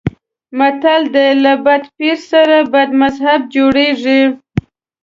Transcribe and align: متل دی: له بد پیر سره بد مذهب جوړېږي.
متل 0.57 1.01
دی: 1.13 1.29
له 1.43 1.53
بد 1.65 1.83
پیر 1.97 2.17
سره 2.31 2.57
بد 2.73 2.89
مذهب 3.01 3.39
جوړېږي. 3.55 4.21